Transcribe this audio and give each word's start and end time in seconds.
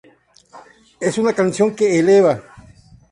Es 0.99 1.19
una 1.19 1.31
canción 1.31 1.75
que 1.75 1.99
eleva". 1.99 2.41